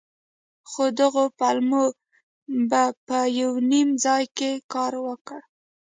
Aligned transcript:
خو 0.69 0.83
دغو 0.99 1.25
پلمو 1.39 1.83
به 2.69 2.83
په 3.07 3.19
يو 3.39 3.51
نيم 3.71 3.89
ځاى 4.03 4.23
کښې 4.37 4.51
کار 4.73 4.93
وکړ. 5.05 5.39